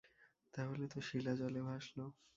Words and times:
তা 0.53 0.61
হলে 0.69 0.85
তো 0.93 0.99
শিলা 1.07 1.33
জলে 1.35 1.61
ভাসল! 1.67 1.99